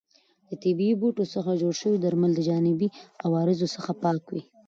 [0.49, 2.87] د طبیعي بوټو څخه جوړ شوي درمل د جانبي
[3.25, 4.41] عوارضو څخه پاک وي.